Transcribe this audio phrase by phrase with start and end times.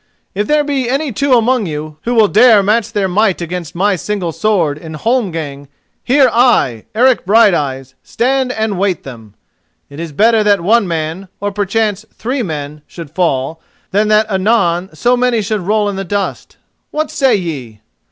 [0.33, 3.75] If there be any two among you who will dare to match their might against
[3.75, 5.67] my single sword in holmgang,
[6.03, 9.35] here I, Eric Brighteyes, stand and wait them.
[9.91, 13.61] It is better that one man, or perchance three men, should fall,
[13.91, 16.57] than that anon so many should roll in the dust.
[16.89, 17.81] What say ye?"